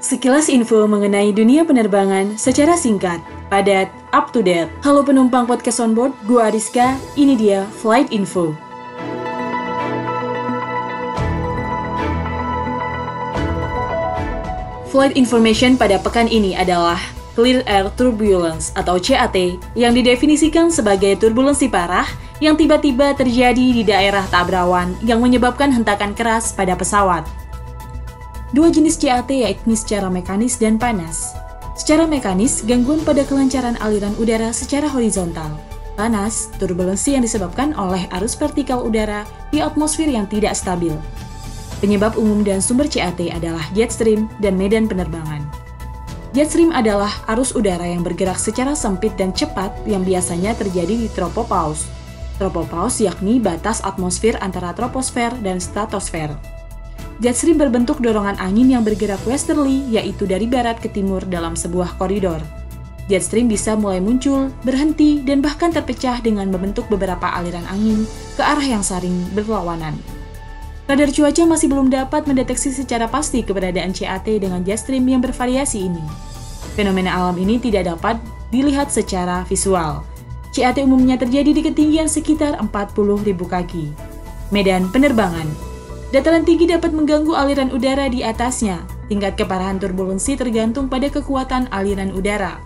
Sekilas 0.00 0.50
info 0.50 0.90
mengenai 0.90 1.30
dunia 1.30 1.62
penerbangan 1.62 2.34
secara 2.34 2.74
singkat, 2.74 3.22
padat, 3.46 3.86
up 4.10 4.34
to 4.34 4.42
date. 4.42 4.66
Halo 4.82 5.06
penumpang 5.06 5.46
podcast 5.46 5.78
on 5.78 5.94
board, 5.94 6.10
gua 6.26 6.50
Ariska, 6.50 6.98
ini 7.14 7.38
dia 7.38 7.62
Flight 7.78 8.10
Info. 8.10 8.50
Flight 14.90 15.14
information 15.14 15.78
pada 15.78 16.02
pekan 16.02 16.26
ini 16.26 16.58
adalah 16.58 16.98
Clear 17.40 17.64
Air 17.64 17.88
Turbulence 17.96 18.68
atau 18.76 19.00
CAT 19.00 19.32
yang 19.72 19.96
didefinisikan 19.96 20.68
sebagai 20.68 21.16
turbulensi 21.16 21.72
parah 21.72 22.04
yang 22.36 22.52
tiba-tiba 22.52 23.16
terjadi 23.16 23.80
di 23.80 23.80
daerah 23.80 24.28
tak 24.28 24.52
berawan 24.52 24.92
yang 25.00 25.24
menyebabkan 25.24 25.72
hentakan 25.72 26.12
keras 26.12 26.52
pada 26.52 26.76
pesawat. 26.76 27.24
Dua 28.52 28.68
jenis 28.68 29.00
CAT 29.00 29.32
yakni 29.32 29.72
secara 29.72 30.12
mekanis 30.12 30.60
dan 30.60 30.76
panas. 30.76 31.32
Secara 31.80 32.04
mekanis, 32.04 32.60
gangguan 32.60 33.00
pada 33.08 33.24
kelancaran 33.24 33.80
aliran 33.80 34.12
udara 34.20 34.52
secara 34.52 34.84
horizontal. 34.92 35.56
Panas, 35.96 36.52
turbulensi 36.60 37.16
yang 37.16 37.24
disebabkan 37.24 37.72
oleh 37.72 38.04
arus 38.20 38.36
vertikal 38.36 38.84
udara 38.84 39.24
di 39.48 39.64
atmosfer 39.64 40.12
yang 40.12 40.28
tidak 40.28 40.52
stabil. 40.52 40.92
Penyebab 41.80 42.20
umum 42.20 42.44
dan 42.44 42.60
sumber 42.60 42.84
CAT 42.84 43.32
adalah 43.32 43.64
jet 43.72 43.88
stream 43.88 44.28
dan 44.44 44.60
medan 44.60 44.84
penerbangan. 44.84 45.59
Jet 46.30 46.46
stream 46.46 46.70
adalah 46.70 47.10
arus 47.34 47.50
udara 47.58 47.82
yang 47.82 48.06
bergerak 48.06 48.38
secara 48.38 48.78
sempit 48.78 49.10
dan 49.18 49.34
cepat 49.34 49.74
yang 49.82 50.06
biasanya 50.06 50.54
terjadi 50.54 50.94
di 50.94 51.08
tropopause. 51.10 51.90
Tropopause 52.38 53.02
yakni 53.02 53.42
batas 53.42 53.82
atmosfer 53.82 54.38
antara 54.38 54.70
troposfer 54.70 55.34
dan 55.42 55.58
stratosfer. 55.58 56.30
Jet 57.18 57.34
stream 57.34 57.58
berbentuk 57.58 57.98
dorongan 57.98 58.38
angin 58.38 58.70
yang 58.70 58.86
bergerak 58.86 59.18
westerly, 59.26 59.82
yaitu 59.90 60.22
dari 60.22 60.46
barat 60.46 60.78
ke 60.78 60.86
timur 60.86 61.20
dalam 61.26 61.58
sebuah 61.58 61.98
koridor. 61.98 62.38
Jet 63.10 63.26
stream 63.26 63.50
bisa 63.50 63.74
mulai 63.74 63.98
muncul, 63.98 64.54
berhenti, 64.62 65.18
dan 65.26 65.42
bahkan 65.42 65.74
terpecah 65.74 66.22
dengan 66.22 66.46
membentuk 66.46 66.86
beberapa 66.86 67.26
aliran 67.26 67.66
angin 67.66 68.06
ke 68.38 68.42
arah 68.46 68.62
yang 68.62 68.86
saling 68.86 69.26
berlawanan. 69.34 69.98
Radar 70.90 71.14
cuaca 71.14 71.46
masih 71.46 71.70
belum 71.70 71.86
dapat 71.86 72.26
mendeteksi 72.26 72.74
secara 72.74 73.06
pasti 73.06 73.46
keberadaan 73.46 73.94
CAT 73.94 74.26
dengan 74.26 74.66
jet 74.66 74.82
stream 74.82 75.06
yang 75.06 75.22
bervariasi 75.22 75.86
ini. 75.86 76.02
Fenomena 76.74 77.14
alam 77.14 77.38
ini 77.38 77.62
tidak 77.62 77.94
dapat 77.94 78.18
dilihat 78.50 78.90
secara 78.90 79.46
visual. 79.46 80.02
CAT 80.50 80.82
umumnya 80.82 81.14
terjadi 81.14 81.54
di 81.54 81.62
ketinggian 81.62 82.10
sekitar 82.10 82.58
40.000 82.58 83.22
kaki. 83.38 83.86
Medan 84.50 84.90
penerbangan 84.90 85.46
Dataran 86.10 86.42
tinggi 86.42 86.66
dapat 86.66 86.90
mengganggu 86.90 87.38
aliran 87.38 87.70
udara 87.70 88.10
di 88.10 88.26
atasnya. 88.26 88.82
Tingkat 89.06 89.38
keparahan 89.38 89.78
turbulensi 89.78 90.34
tergantung 90.34 90.90
pada 90.90 91.06
kekuatan 91.06 91.70
aliran 91.70 92.10
udara. 92.10 92.58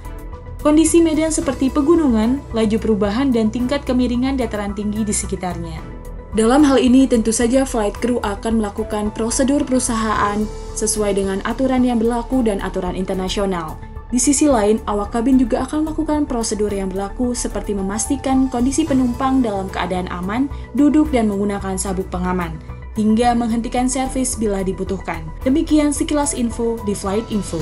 Kondisi 0.64 1.04
medan 1.04 1.28
seperti 1.28 1.68
pegunungan, 1.68 2.40
laju 2.56 2.76
perubahan, 2.80 3.28
dan 3.28 3.52
tingkat 3.52 3.84
kemiringan 3.84 4.40
dataran 4.40 4.72
tinggi 4.72 5.04
di 5.04 5.12
sekitarnya. 5.12 5.93
Dalam 6.34 6.66
hal 6.66 6.82
ini, 6.82 7.06
tentu 7.06 7.30
saja 7.30 7.62
flight 7.62 7.94
crew 8.02 8.18
akan 8.18 8.58
melakukan 8.58 9.14
prosedur 9.14 9.62
perusahaan 9.62 10.42
sesuai 10.74 11.14
dengan 11.14 11.38
aturan 11.46 11.86
yang 11.86 12.02
berlaku 12.02 12.42
dan 12.42 12.58
aturan 12.58 12.98
internasional. 12.98 13.78
Di 14.10 14.18
sisi 14.18 14.50
lain, 14.50 14.82
awak 14.90 15.14
kabin 15.14 15.38
juga 15.38 15.62
akan 15.62 15.86
melakukan 15.86 16.26
prosedur 16.26 16.74
yang 16.74 16.90
berlaku 16.90 17.38
seperti 17.38 17.78
memastikan 17.78 18.50
kondisi 18.50 18.82
penumpang 18.82 19.46
dalam 19.46 19.70
keadaan 19.70 20.10
aman, 20.10 20.50
duduk 20.74 21.14
dan 21.14 21.30
menggunakan 21.30 21.78
sabuk 21.78 22.10
pengaman 22.10 22.58
hingga 22.98 23.34
menghentikan 23.34 23.90
servis 23.90 24.38
bila 24.38 24.62
dibutuhkan. 24.62 25.22
Demikian 25.42 25.90
sekilas 25.90 26.34
info 26.34 26.78
di 26.86 26.94
Flight 26.94 27.26
Info. 27.30 27.58